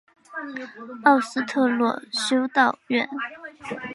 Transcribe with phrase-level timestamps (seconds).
[1.03, 3.07] 奥斯特洛修道院。